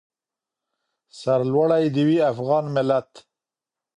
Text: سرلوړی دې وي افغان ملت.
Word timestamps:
سرلوړی 1.19 1.85
دې 1.95 2.03
وي 2.07 2.17
افغان 2.31 2.65
ملت. 2.75 3.11